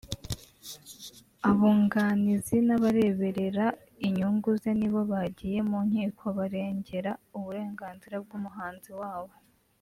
abunganizi 1.49 2.57
n’abareberera 2.67 3.65
inyungu 4.07 4.49
ze 4.61 4.71
ni 4.79 4.89
bo 4.93 5.01
bagiye 5.11 5.59
mu 5.69 5.79
nkiko 5.87 6.25
barengera 6.37 7.11
uburenganzira 7.37 8.15
bw’umuhanzi 8.25 8.91
wabo 9.01 9.33